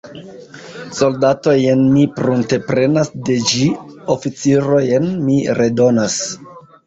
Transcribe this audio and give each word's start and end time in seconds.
Soldatojn 0.99 1.83
mi 1.89 2.05
prunteprenas 2.15 3.11
de 3.29 3.35
ĝi, 3.51 3.67
oficirojn 4.15 5.07
mi 5.27 5.37
redonas. 5.61 6.17